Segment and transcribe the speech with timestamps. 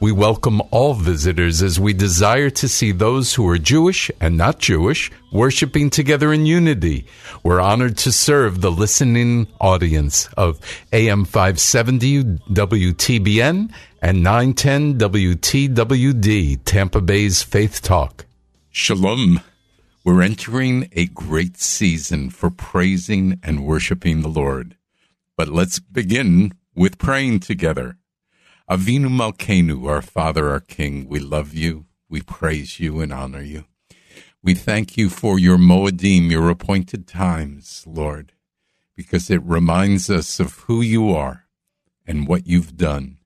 [0.00, 4.60] We welcome all visitors as we desire to see those who are Jewish and not
[4.60, 7.04] Jewish worshiping together in unity.
[7.42, 10.60] We're honored to serve the listening audience of
[10.92, 18.24] AM 570 WTBN and 910 WTWD, Tampa Bay's Faith Talk.
[18.70, 19.40] Shalom.
[20.04, 24.76] We're entering a great season for praising and worshiping the Lord.
[25.36, 27.96] But let's begin with praying together.
[28.70, 33.64] Avinu Malkeinu, our Father, our King, we love you, we praise you and honor you.
[34.42, 38.34] We thank you for your Moedim, your appointed times, Lord,
[38.94, 41.46] because it reminds us of who you are
[42.06, 43.16] and what you've done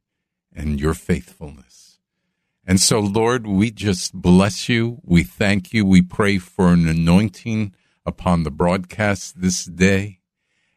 [0.54, 1.98] and your faithfulness.
[2.64, 5.00] And so, Lord, we just bless you.
[5.02, 5.84] We thank you.
[5.84, 7.74] We pray for an anointing
[8.06, 10.20] upon the broadcast this day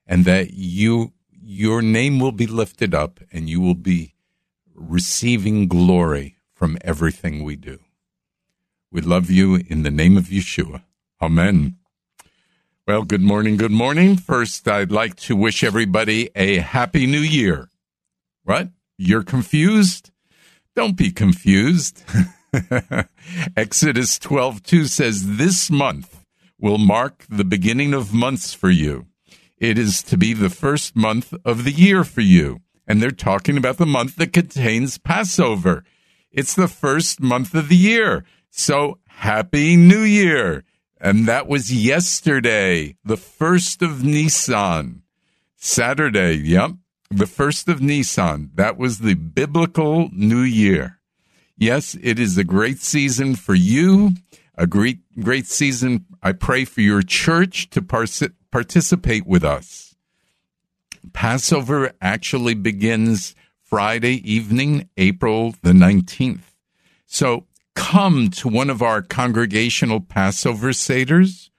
[0.08, 4.15] and that you, your name will be lifted up and you will be
[4.76, 7.80] receiving glory from everything we do.
[8.92, 10.84] We love you in the name of Yeshua.
[11.22, 11.78] Amen.
[12.88, 13.58] Well, good morning.
[13.58, 14.16] Good morning.
[14.16, 17.70] First, I'd like to wish everybody a happy new year.
[18.44, 18.70] What?
[18.98, 20.12] You're confused?
[20.76, 22.04] Don't be confused.
[23.58, 26.24] Exodus 12:2 says this month
[26.60, 29.08] will mark the beginning of months for you.
[29.58, 32.62] It is to be the first month of the year for you.
[32.88, 35.84] And they're talking about the month that contains Passover.
[36.32, 38.26] It's the first month of the year.
[38.50, 40.64] So happy new year.
[41.00, 45.04] And that was yesterday, the first of Nisan.
[45.58, 46.72] Saturday, yep
[47.10, 48.52] the first of Nisan.
[48.56, 51.00] That was the biblical new year.
[51.58, 54.12] Yes, it is a great season for you,
[54.56, 56.06] a great, great season.
[56.22, 58.06] I pray for your church to par-
[58.52, 59.95] participate with us.
[61.14, 66.54] Passover actually begins Friday evening, April the 19th.
[67.06, 67.46] So
[67.76, 71.50] come to one of our congregational Passover Seders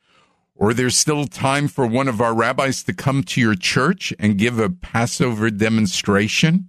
[0.57, 4.39] or there's still time for one of our rabbis to come to your church and
[4.39, 6.69] give a Passover demonstration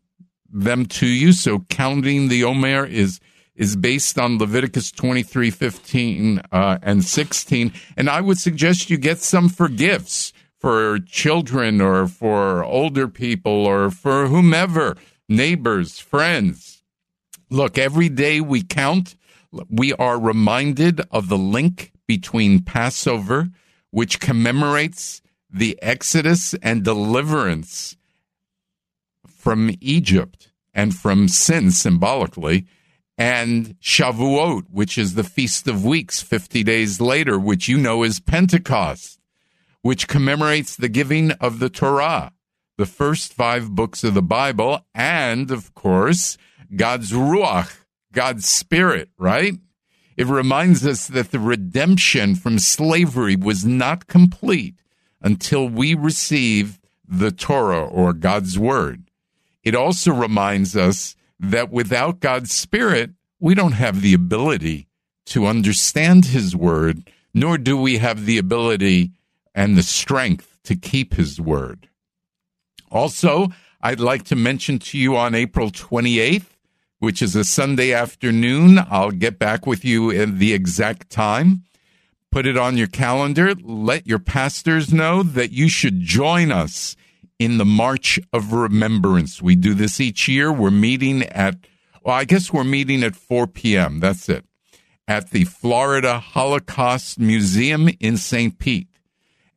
[0.49, 1.33] them to you.
[1.33, 3.21] So counting the Omer is
[3.55, 7.73] is based on Leviticus 23, 15, uh, and 16.
[7.97, 13.67] And I would suggest you get some for gifts for children or for older people
[13.67, 14.97] or for whomever,
[15.29, 16.83] neighbors, friends.
[17.51, 19.17] Look, every day we count,
[19.71, 23.49] we are reminded of the link between Passover,
[23.91, 27.97] which commemorates the Exodus and deliverance
[29.27, 32.67] from Egypt and from sin symbolically,
[33.17, 38.21] and Shavuot, which is the Feast of Weeks 50 days later, which you know is
[38.21, 39.19] Pentecost,
[39.81, 42.33] which commemorates the giving of the Torah.
[42.79, 46.37] the first five books of the Bible, and of course,
[46.75, 47.75] God's Ruach,
[48.13, 49.55] God's Spirit, right?
[50.17, 54.75] It reminds us that the redemption from slavery was not complete
[55.21, 59.11] until we receive the Torah or God's Word.
[59.63, 63.11] It also reminds us that without God's Spirit,
[63.41, 64.89] we don't have the ability
[65.27, 69.13] to understand His Word, nor do we have the ability
[69.55, 71.89] and the strength to keep His Word.
[72.91, 73.49] Also,
[73.83, 76.56] I'd like to mention to you on April 28th,
[76.99, 81.65] which is a Sunday afternoon, I'll get back with you in the exact time.
[82.31, 83.55] Put it on your calendar.
[83.55, 86.97] Let your pastors know that you should join us
[87.39, 89.43] in the March of Remembrance.
[89.43, 90.53] We do this each year.
[90.53, 91.57] We're meeting at,
[92.03, 94.01] well, I guess we're meeting at 4 p.m.
[94.01, 94.45] That's it.
[95.09, 98.59] At the Florida Holocaust Museum in St.
[98.59, 98.89] Pete.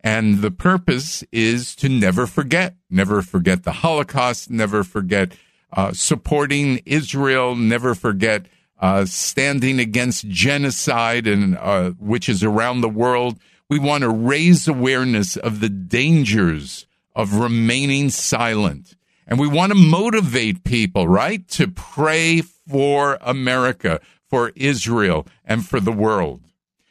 [0.01, 5.33] And the purpose is to never forget, never forget the Holocaust, never forget
[5.73, 8.45] uh, supporting Israel, never forget
[8.79, 13.39] uh, standing against genocide and uh, which is around the world.
[13.69, 18.95] We want to raise awareness of the dangers of remaining silent.
[19.27, 25.79] And we want to motivate people, right, to pray for America, for Israel, and for
[25.79, 26.41] the world.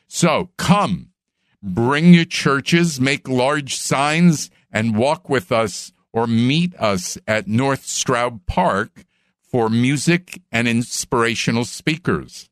[0.07, 1.09] So come,
[1.63, 7.87] bring your churches, make large signs, and walk with us or meet us at North
[7.87, 9.05] Straub Park
[9.41, 12.51] for music and inspirational speakers.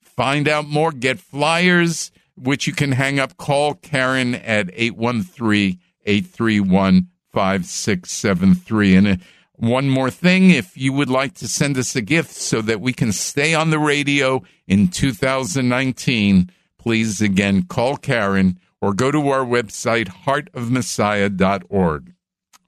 [0.00, 3.36] Find out more, get flyers, which you can hang up.
[3.36, 8.96] Call Karen at 813 831 5673.
[8.96, 9.16] And uh,
[9.56, 12.94] one more thing if you would like to send us a gift so that we
[12.94, 19.44] can stay on the radio in 2019, please again call Karen or go to our
[19.44, 22.11] website, heartofmessiah.org.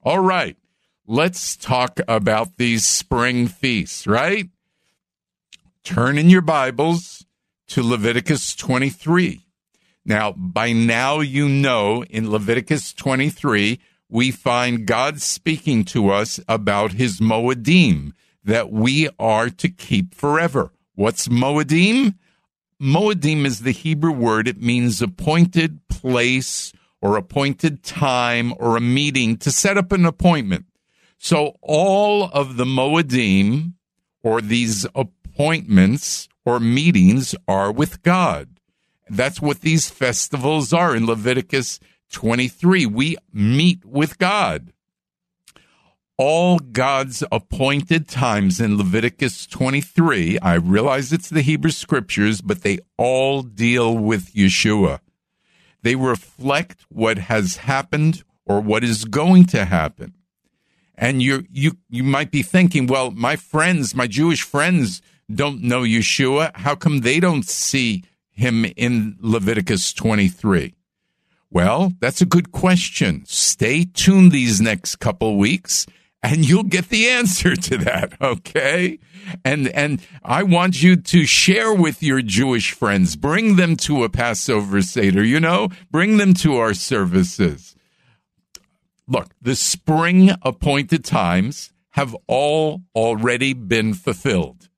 [0.05, 0.55] All right,
[1.07, 4.49] let's talk about these spring feasts, right?
[5.83, 7.25] Turn in your Bibles
[7.69, 9.47] to Leviticus 23.
[10.05, 16.91] Now, by now you know in Leviticus 23, we find God speaking to us about
[16.91, 18.11] his Moedim
[18.43, 20.71] that we are to keep forever.
[20.93, 22.13] What's Moedim?
[22.79, 24.47] Moedim is the Hebrew word.
[24.47, 26.73] It means appointed place
[27.05, 30.65] or appointed time or a meeting to set up an appointment.
[31.19, 33.73] So all of the Moedim
[34.23, 38.59] or these appointments or meetings are with God.
[39.07, 41.79] That's what these festivals are in Leviticus
[42.11, 42.87] 23.
[42.87, 44.73] We meet with God.
[46.17, 52.79] All God's appointed times in Leviticus 23, I realize it's the Hebrew scriptures, but they
[52.97, 55.01] all deal with Yeshua.
[55.85, 60.15] They reflect what has happened or what is going to happen.
[60.95, 65.81] And you you you might be thinking, well, my friends, my Jewish friends don't know
[65.81, 66.55] Yeshua.
[66.55, 70.73] How come they don't see him in Leviticus 23?
[71.51, 73.23] Well, that's a good question.
[73.27, 75.85] Stay tuned these next couple weeks
[76.25, 78.97] and you'll get the answer to that, okay?
[79.43, 83.15] And and I want you to share with your Jewish friends.
[83.15, 85.69] Bring them to a Passover Seder, you know?
[85.91, 87.75] Bring them to our services.
[89.07, 94.69] Look, the spring appointed times have all already been fulfilled.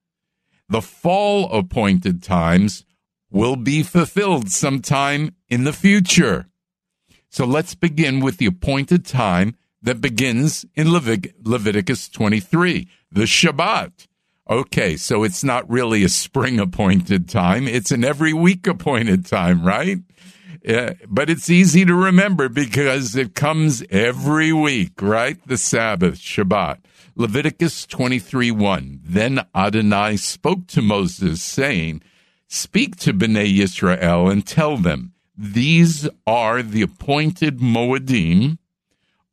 [0.68, 2.84] The fall appointed times
[3.32, 6.48] will be fulfilled sometime in the future.
[7.30, 14.08] So let's begin with the appointed time that begins in Levit- Leviticus 23, the Shabbat.
[14.50, 19.64] Okay, so it's not really a spring appointed time, it's an every week appointed time,
[19.66, 20.00] right?
[20.68, 25.38] Uh, but it's easy to remember because it comes every week, right?
[25.48, 26.80] The Sabbath, Shabbat.
[27.16, 29.00] Leviticus 23 1.
[29.04, 32.02] Then Adonai spoke to Moses, saying,
[32.48, 38.58] Speak to Bnei Israel and tell them, These are the appointed Moedim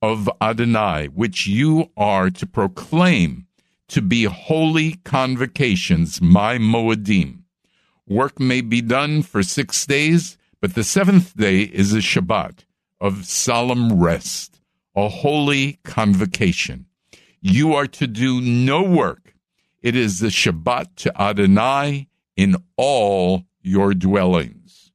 [0.05, 3.47] of Adonai, which you are to proclaim
[3.89, 7.45] to be holy convocations, my Moedim.
[8.07, 12.67] Work may be done for six days, but the seventh day is a Shabbat
[13.01, 14.61] of solemn rest,
[14.95, 16.85] a holy convocation.
[17.41, 19.35] You are to do no work.
[19.81, 24.93] It is the Shabbat to Adonai in all your dwellings.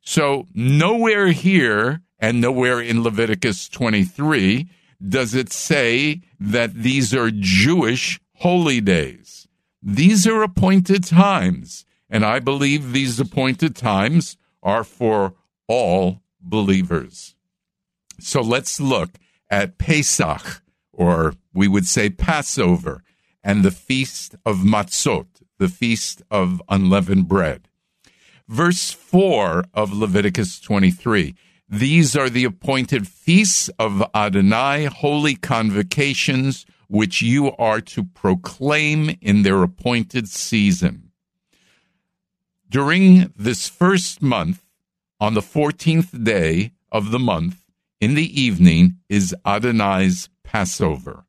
[0.00, 4.68] So, nowhere here and nowhere in Leviticus 23
[5.06, 9.48] does it say that these are Jewish holy days.
[9.82, 15.34] These are appointed times, and I believe these appointed times are for
[15.66, 17.34] all believers.
[18.18, 19.10] So let's look
[19.48, 20.62] at Pesach,
[20.92, 23.02] or we would say Passover,
[23.42, 25.26] and the Feast of Matzot,
[25.58, 27.68] the Feast of Unleavened Bread.
[28.46, 31.34] Verse 4 of Leviticus 23
[31.72, 39.44] These are the appointed feasts of Adonai, holy convocations, which you are to proclaim in
[39.44, 41.12] their appointed season.
[42.68, 44.64] During this first month,
[45.20, 47.62] on the 14th day of the month,
[48.00, 51.24] in the evening, is Adonai's Passover.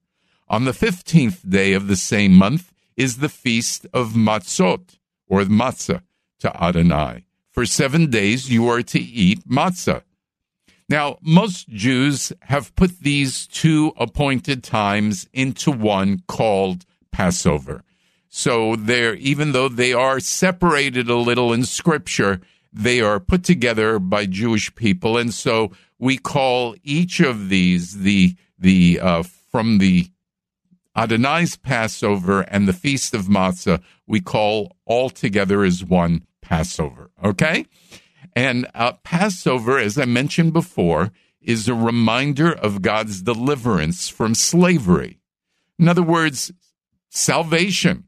[0.49, 6.01] On the 15th day of the same month is the feast of Matzot, or matzah,
[6.39, 7.25] to Adonai.
[7.51, 10.01] For seven days you are to eat matzah.
[10.91, 16.83] Now, most Jews have put these two appointed times into one called
[17.13, 17.85] Passover.
[18.27, 22.41] So they're, even though they are separated a little in scripture,
[22.73, 25.17] they are put together by Jewish people.
[25.17, 30.07] And so we call each of these the, the, uh, from the
[30.93, 37.11] Adonai's Passover and the Feast of Matzah, we call all together as one Passover.
[37.23, 37.65] Okay?
[38.35, 41.11] And uh, Passover, as I mentioned before,
[41.41, 45.19] is a reminder of God's deliverance from slavery.
[45.79, 46.51] In other words,
[47.09, 48.05] salvation,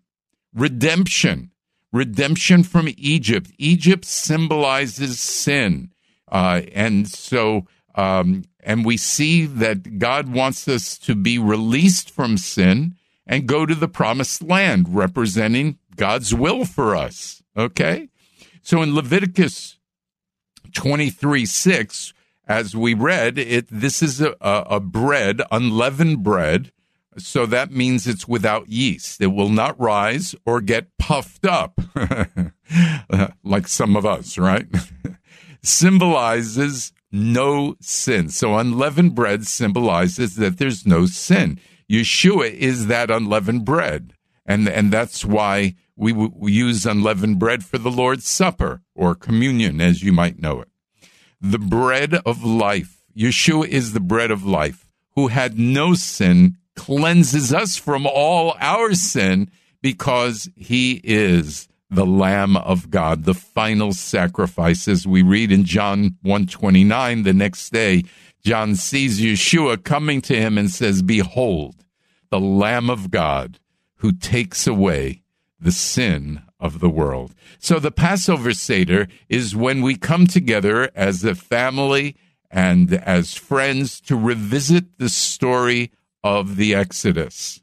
[0.54, 1.52] redemption,
[1.92, 3.52] redemption from Egypt.
[3.58, 5.92] Egypt symbolizes sin.
[6.32, 7.66] Uh, and so,
[7.96, 13.66] um, and we see that God wants us to be released from sin and go
[13.66, 17.42] to the promised land, representing God's will for us.
[17.56, 18.10] Okay?
[18.62, 19.78] So in Leviticus
[20.74, 22.14] 23 6,
[22.48, 26.72] as we read, it this is a, a bread, unleavened bread.
[27.18, 29.22] So that means it's without yeast.
[29.22, 31.80] It will not rise or get puffed up
[33.44, 34.66] like some of us, right?
[35.62, 38.30] Symbolizes no sin.
[38.30, 41.60] So unleavened bread symbolizes that there's no sin.
[41.90, 44.16] Yeshua is that unleavened bread.
[44.46, 49.80] And, and that's why we, we use unleavened bread for the Lord's Supper or communion,
[49.80, 50.70] as you might know it.
[51.40, 53.04] The bread of life.
[53.16, 58.94] Yeshua is the bread of life, who had no sin, cleanses us from all our
[58.94, 65.64] sin because he is the lamb of god the final sacrifice as we read in
[65.64, 68.04] john 129 the next day
[68.44, 71.86] john sees yeshua coming to him and says behold
[72.32, 73.60] the lamb of god
[73.98, 75.23] who takes away
[75.64, 77.34] the sin of the world.
[77.60, 82.16] So the Passover Seder is when we come together as a family
[82.52, 85.92] and as friends to revisit the story
[86.24, 87.62] of the Exodus.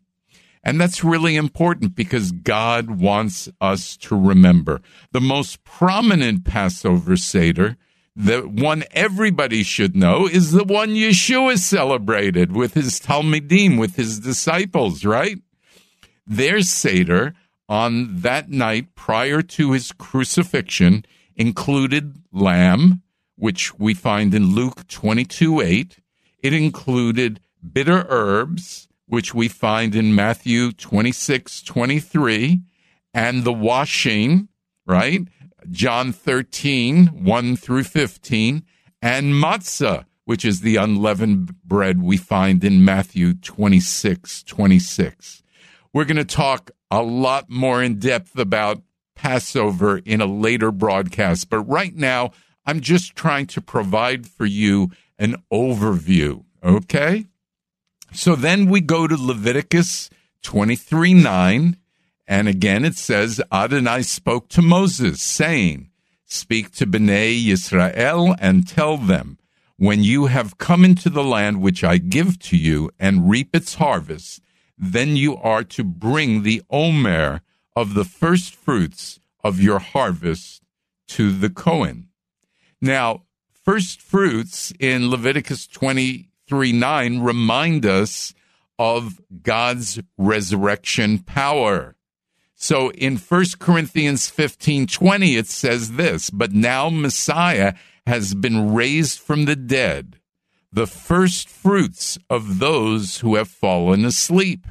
[0.62, 4.82] And that's really important because God wants us to remember.
[5.12, 7.78] The most prominent Passover Seder,
[8.14, 14.20] the one everybody should know, is the one Yeshua celebrated with his Talmidim, with his
[14.20, 15.38] disciples, right?
[16.26, 17.34] Their Seder
[17.70, 21.04] on that night prior to his crucifixion
[21.36, 23.00] included lamb,
[23.36, 25.98] which we find in Luke 22 8.
[26.42, 27.40] It included
[27.72, 32.60] bitter herbs, which we find in Matthew 26 23,
[33.14, 34.48] and the washing,
[34.84, 35.28] right?
[35.70, 38.64] John 13 1 through 15,
[39.00, 45.44] and matzah, which is the unleavened bread we find in Matthew 26 26.
[45.92, 48.82] We're going to talk a lot more in depth about
[49.14, 51.50] Passover in a later broadcast.
[51.50, 52.32] But right now,
[52.66, 56.44] I'm just trying to provide for you an overview.
[56.64, 57.26] Okay?
[58.12, 60.10] So then we go to Leviticus
[60.42, 61.76] 23 9.
[62.26, 65.90] And again, it says, Adonai spoke to Moses, saying,
[66.24, 69.36] Speak to Bnei Yisrael and tell them,
[69.76, 73.74] when you have come into the land which I give to you and reap its
[73.76, 74.40] harvest,
[74.80, 77.42] then you are to bring the omer
[77.76, 80.62] of the first fruits of your harvest
[81.08, 82.08] to the Cohen.
[82.80, 88.32] Now, first fruits in Leviticus 23 9 remind us
[88.78, 91.94] of God's resurrection power.
[92.54, 97.74] So in 1 Corinthians 15 20, it says this, but now Messiah
[98.06, 100.19] has been raised from the dead
[100.72, 104.66] the first fruits of those who have fallen asleep.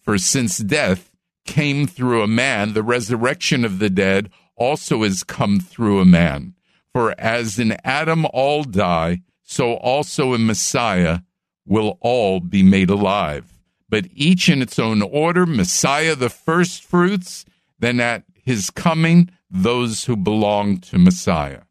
[0.00, 1.10] For since death
[1.44, 6.54] came through a man, the resurrection of the dead also has come through a man.
[6.92, 11.20] For as in Adam all die, so also in Messiah
[11.66, 13.58] will all be made alive.
[13.88, 17.44] But each in its own order Messiah the first fruits,
[17.78, 21.62] then at his coming, those who belong to Messiah.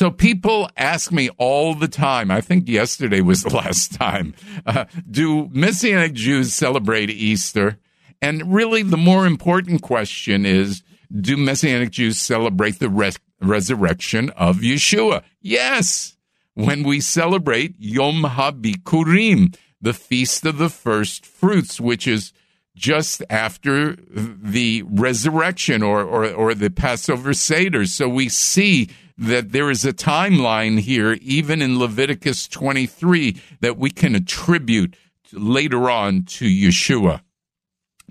[0.00, 2.30] So people ask me all the time.
[2.30, 4.32] I think yesterday was the last time.
[4.64, 7.76] Uh, do Messianic Jews celebrate Easter?
[8.22, 10.82] And really, the more important question is
[11.14, 15.22] do Messianic Jews celebrate the res- resurrection of Yeshua?
[15.42, 16.16] Yes.
[16.54, 22.32] When we celebrate Yom HaBikurim, the Feast of the First Fruits, which is
[22.74, 27.84] just after the resurrection or, or, or the Passover Seder.
[27.84, 28.88] So we see
[29.20, 34.96] that there is a timeline here, even in Leviticus 23, that we can attribute
[35.34, 37.20] later on to Yeshua.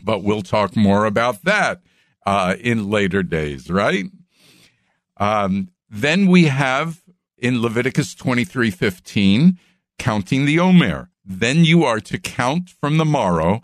[0.01, 1.81] But we'll talk more about that
[2.27, 4.05] uh, in later days, right?
[5.17, 7.01] Um, then we have
[7.39, 9.57] in Leviticus 23 15,
[9.97, 11.09] counting the Omer.
[11.25, 13.61] Then you are to count from the morrow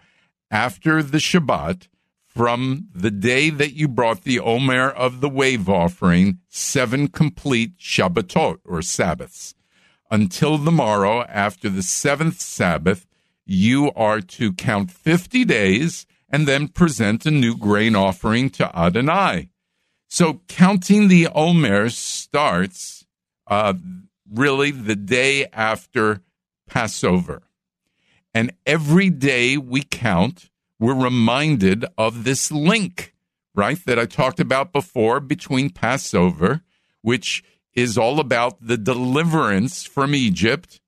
[0.49, 1.87] after the Shabbat
[2.35, 8.57] from the day that you brought the Omer of the wave offering, seven complete Shabbatot
[8.65, 9.55] or Sabbaths.
[10.11, 13.07] Until the morrow after the seventh Sabbath,
[13.45, 19.49] you are to count 50 days and then present a new grain offering to Adonai.
[20.09, 23.05] So counting the Omer starts
[23.47, 23.75] uh,
[24.29, 26.21] really the day after
[26.67, 27.43] Passover.
[28.33, 33.13] And every day we count, we're reminded of this link,
[33.53, 36.61] right, that I talked about before between Passover,
[37.01, 40.79] which is all about the deliverance from Egypt,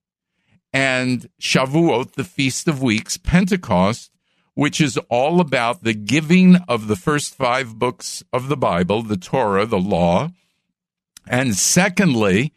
[0.74, 4.12] and Shavuot, the Feast of Weeks, Pentecost,
[4.54, 9.18] which is all about the giving of the first five books of the Bible, the
[9.18, 10.32] Torah, the law,
[11.28, 12.54] and secondly,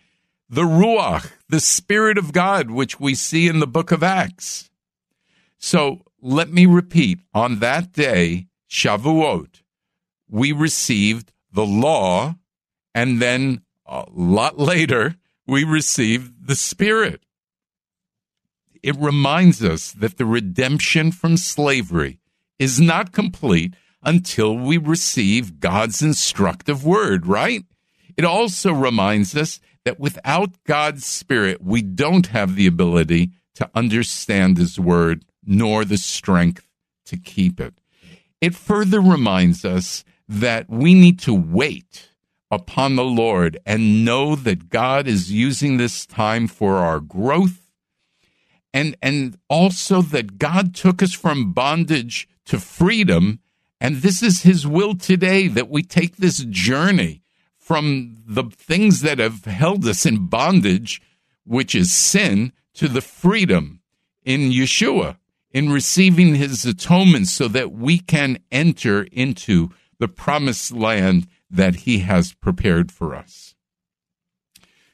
[0.48, 4.70] the Ruach, the Spirit of God, which we see in the book of Acts.
[5.58, 9.62] So let me repeat on that day, Shavuot,
[10.28, 12.36] we received the law,
[12.94, 17.22] and then a lot later, we received the Spirit.
[18.82, 22.20] It reminds us that the redemption from slavery
[22.58, 27.64] is not complete until we receive God's instructive word, right?
[28.16, 34.56] It also reminds us that without God's Spirit, we don't have the ability to understand
[34.56, 36.66] His Word nor the strength
[37.06, 37.74] to keep it.
[38.40, 42.10] It further reminds us that we need to wait
[42.50, 47.60] upon the Lord and know that God is using this time for our growth
[48.72, 53.40] and and also that God took us from bondage to freedom
[53.80, 57.22] and this is his will today that we take this journey
[57.58, 61.00] from the things that have held us in bondage,
[61.46, 63.80] which is sin, to the freedom
[64.24, 65.16] in Yeshua,
[65.50, 72.00] in receiving his atonement so that we can enter into the promised land that he
[72.00, 73.54] has prepared for us.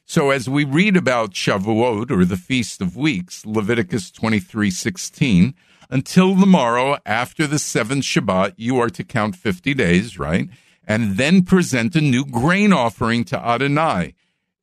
[0.05, 5.53] So as we read about Shavuot or the Feast of Weeks, Leviticus 23:16,
[5.89, 10.49] until the morrow after the seventh Shabbat, you are to count 50 days, right?
[10.87, 14.13] and then present a new grain offering to Adonai.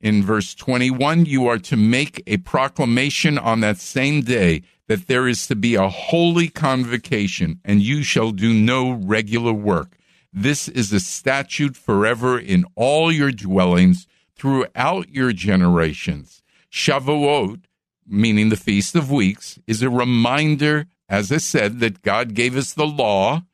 [0.01, 5.27] In verse 21, you are to make a proclamation on that same day that there
[5.27, 9.97] is to be a holy convocation, and you shall do no regular work.
[10.33, 16.43] This is a statute forever in all your dwellings throughout your generations.
[16.71, 17.65] Shavuot,
[18.07, 22.73] meaning the Feast of Weeks, is a reminder, as I said, that God gave us
[22.73, 23.45] the law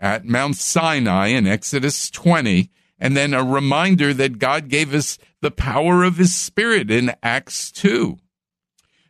[0.00, 2.70] at Mount Sinai in Exodus 20,
[3.00, 7.70] and then a reminder that God gave us the power of His Spirit in Acts
[7.72, 8.16] 2.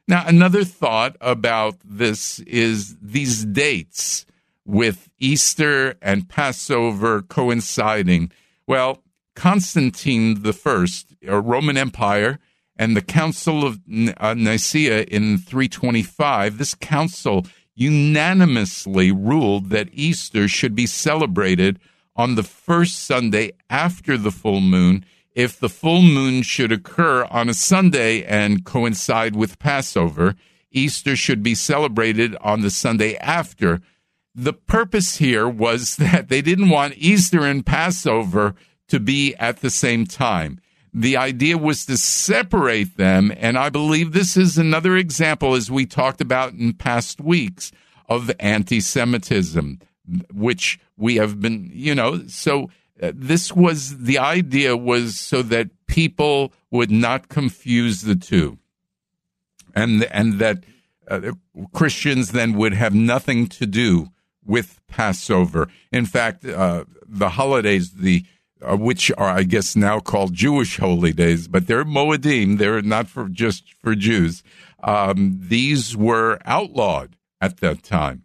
[0.08, 4.24] Now, another thought about this is these dates
[4.64, 8.32] with Easter and Passover coinciding.
[8.66, 9.02] Well,
[9.36, 10.86] Constantine I,
[11.26, 12.38] a Roman Empire,
[12.76, 13.80] and the Council of
[14.16, 21.78] uh, Nicaea in 325, this council unanimously ruled that Easter should be celebrated
[22.16, 25.04] on the first Sunday after the full moon
[25.38, 30.34] if the full moon should occur on a Sunday and coincide with Passover.
[30.72, 33.80] Easter should be celebrated on the Sunday after.
[34.34, 38.56] The purpose here was that they didn't want Easter and Passover
[38.88, 40.60] to be at the same time.
[40.92, 43.32] The idea was to separate them.
[43.36, 47.70] And I believe this is another example, as we talked about in past weeks,
[48.08, 49.78] of anti Semitism,
[50.34, 52.70] which we have been, you know, so
[53.00, 58.58] this was the idea was so that people would not confuse the two.
[59.74, 60.64] And, and that
[61.08, 61.32] uh,
[61.72, 64.08] Christians then would have nothing to do
[64.44, 65.68] with Passover.
[65.92, 68.24] In fact, uh, the holidays, the
[68.60, 72.58] uh, which are, I guess, now called Jewish holy days, but they're Moedim.
[72.58, 74.42] They're not for just for Jews.
[74.82, 78.24] Um, these were outlawed at that time.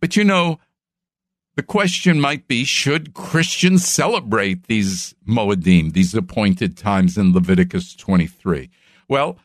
[0.00, 0.58] But you know,
[1.56, 8.70] the question might be should Christians celebrate these Moedim, these appointed times in Leviticus 23?
[9.08, 9.38] Well,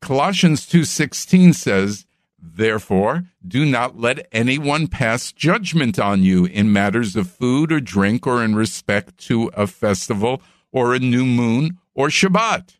[0.00, 2.04] Colossians 2:16 says,
[2.38, 8.26] "Therefore, do not let anyone pass judgment on you in matters of food or drink
[8.26, 12.76] or in respect to a festival or a new moon or Shabbat."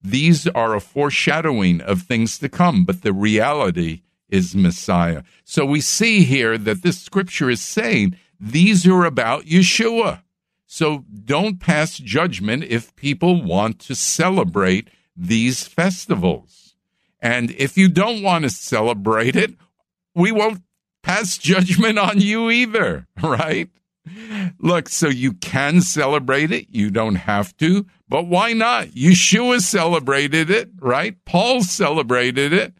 [0.00, 5.22] These are a foreshadowing of things to come, but the reality is Messiah.
[5.44, 10.22] So we see here that this scripture is saying these are about Yeshua.
[10.66, 16.74] So don't pass judgment if people want to celebrate these festivals.
[17.20, 19.54] And if you don't want to celebrate it,
[20.14, 20.62] we won't
[21.02, 23.70] pass judgment on you either, right?
[24.58, 26.66] Look, so you can celebrate it.
[26.70, 28.88] You don't have to, but why not?
[28.88, 31.16] Yeshua celebrated it, right?
[31.24, 32.74] Paul celebrated it.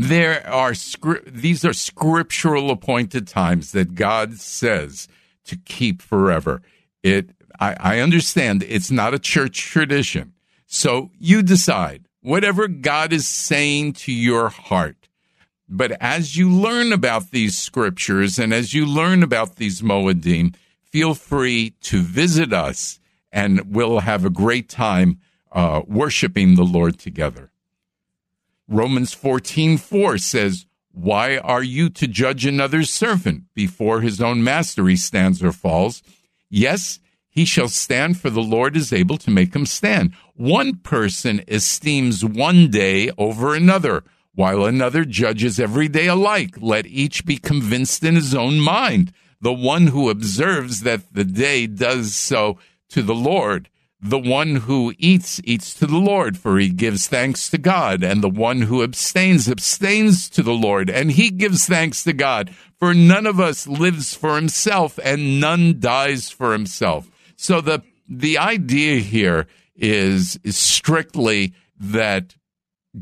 [0.00, 0.74] There are
[1.26, 5.08] these are scriptural appointed times that God says
[5.44, 6.62] to keep forever.
[7.02, 10.34] It I, I understand it's not a church tradition.
[10.66, 15.08] So you decide whatever God is saying to your heart.
[15.68, 21.14] But as you learn about these scriptures and as you learn about these Moedim, feel
[21.14, 23.00] free to visit us
[23.32, 25.18] and we'll have a great time
[25.52, 27.47] uh, worshiping the Lord together.
[28.68, 34.86] Romans 14 4 says, Why are you to judge another's servant before his own master
[34.86, 36.02] he stands or falls?
[36.50, 37.00] Yes,
[37.30, 40.12] he shall stand, for the Lord is able to make him stand.
[40.34, 44.04] One person esteems one day over another,
[44.34, 46.56] while another judges every day alike.
[46.60, 49.12] Let each be convinced in his own mind.
[49.40, 52.58] The one who observes that the day does so
[52.90, 53.70] to the Lord.
[54.00, 58.04] The one who eats, eats to the Lord, for he gives thanks to God.
[58.04, 62.54] And the one who abstains, abstains to the Lord, and he gives thanks to God.
[62.78, 67.10] For none of us lives for himself, and none dies for himself.
[67.36, 72.36] So the the idea here is is strictly that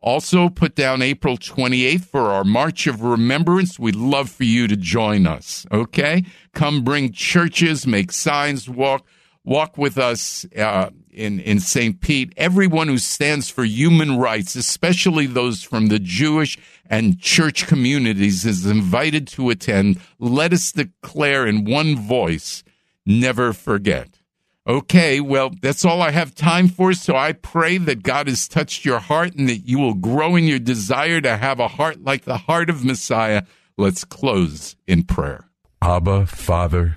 [0.00, 3.78] Also, put down April 28th for our March of Remembrance.
[3.78, 5.66] We'd love for you to join us.
[5.70, 6.24] Okay?
[6.54, 9.04] Come bring churches, make signs, walk,
[9.46, 11.98] walk with us uh, in, in St.
[12.00, 12.34] Pete.
[12.36, 16.58] Everyone who stands for human rights, especially those from the Jewish
[16.90, 19.98] and church communities, is invited to attend.
[20.18, 22.62] Let us declare in one voice,
[23.06, 24.20] never forget.
[24.68, 26.92] Okay, well, that's all I have time for.
[26.92, 30.44] So I pray that God has touched your heart and that you will grow in
[30.44, 33.42] your desire to have a heart like the heart of Messiah.
[33.78, 35.44] Let's close in prayer.
[35.80, 36.96] Abba, Father,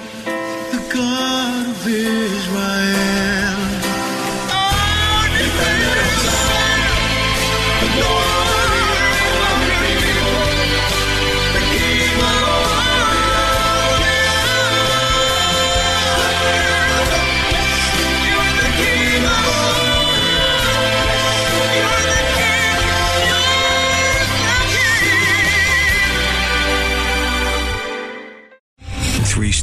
[0.93, 3.50] the God of Israel.